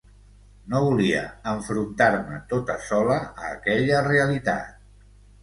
[0.69, 1.19] No volia
[1.51, 4.91] enfrontar-me tota sola a aquella realitat.